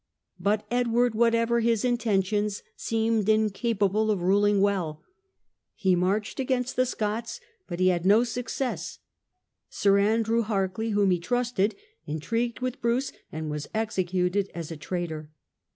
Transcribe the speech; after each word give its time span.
But 0.39 0.65
Edward, 0.71 1.13
whatever 1.13 1.59
his 1.59 1.85
intentions, 1.85 2.63
seemed 2.75 3.29
incapable 3.29 4.09
of 4.09 4.23
ruling 4.23 4.59
well. 4.59 5.03
He 5.75 5.95
marched 5.95 6.39
against 6.39 6.75
the 6.75 6.87
Scots, 6.87 7.39
but 7.67 7.79
he 7.79 7.89
His 7.89 7.97
incapacity 7.97 8.05
had 8.05 8.05
no 8.17 8.23
success. 8.23 8.99
Sir 9.69 9.99
Andrew 9.99 10.41
Harclay, 10.41 10.89
whom 10.89 11.05
for 11.09 11.11
rule. 11.11 11.19
j^g 11.19 11.23
trusted, 11.23 11.75
intrigued 12.07 12.61
with 12.61 12.81
Bruce, 12.81 13.11
and 13.31 13.51
was 13.51 13.69
executed 13.75 14.49
as 14.55 14.71
a 14.71 14.75
traitor. 14.77 15.29